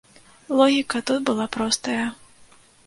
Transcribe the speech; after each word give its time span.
Логіка 0.61 0.97
тут 1.11 1.21
была 1.31 1.45
простая. 1.59 2.05